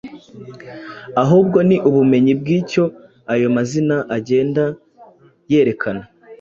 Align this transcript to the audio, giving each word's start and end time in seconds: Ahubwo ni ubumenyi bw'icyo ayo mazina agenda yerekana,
Ahubwo 1.23 1.57
ni 1.67 1.77
ubumenyi 1.89 2.33
bw'icyo 2.39 2.83
ayo 3.33 3.47
mazina 3.55 3.95
agenda 4.17 4.63
yerekana, 5.51 6.03